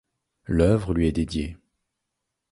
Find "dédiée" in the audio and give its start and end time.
1.11-1.57